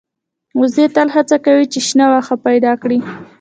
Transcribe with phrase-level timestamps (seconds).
[0.59, 2.99] وزې تل هڅه کوي چې شنه واښه پیدا کړي